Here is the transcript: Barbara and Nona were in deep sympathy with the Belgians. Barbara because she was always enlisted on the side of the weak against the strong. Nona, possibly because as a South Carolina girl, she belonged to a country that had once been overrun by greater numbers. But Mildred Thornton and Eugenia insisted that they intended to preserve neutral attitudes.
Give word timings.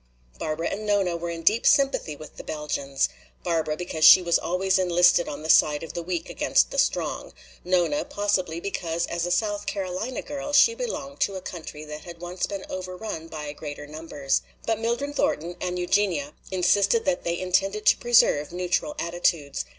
Barbara 0.39 0.69
and 0.69 0.87
Nona 0.87 1.15
were 1.15 1.29
in 1.29 1.43
deep 1.43 1.63
sympathy 1.63 2.15
with 2.15 2.35
the 2.37 2.43
Belgians. 2.43 3.07
Barbara 3.43 3.77
because 3.77 4.03
she 4.03 4.19
was 4.19 4.39
always 4.39 4.79
enlisted 4.79 5.27
on 5.27 5.43
the 5.43 5.47
side 5.49 5.83
of 5.83 5.93
the 5.93 6.01
weak 6.01 6.27
against 6.27 6.71
the 6.71 6.79
strong. 6.79 7.33
Nona, 7.63 8.03
possibly 8.03 8.59
because 8.59 9.05
as 9.05 9.27
a 9.27 9.31
South 9.31 9.67
Carolina 9.67 10.23
girl, 10.23 10.53
she 10.53 10.73
belonged 10.73 11.19
to 11.19 11.35
a 11.35 11.39
country 11.41 11.85
that 11.85 12.01
had 12.03 12.19
once 12.19 12.47
been 12.47 12.65
overrun 12.67 13.27
by 13.27 13.53
greater 13.53 13.85
numbers. 13.85 14.41
But 14.65 14.79
Mildred 14.79 15.13
Thornton 15.15 15.55
and 15.61 15.77
Eugenia 15.77 16.33
insisted 16.49 17.05
that 17.05 17.23
they 17.23 17.39
intended 17.39 17.85
to 17.85 17.97
preserve 17.97 18.51
neutral 18.51 18.95
attitudes. 18.97 19.65